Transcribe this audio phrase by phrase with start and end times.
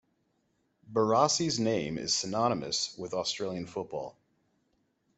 [0.91, 4.17] Barassi's name is synonymous with Australian football.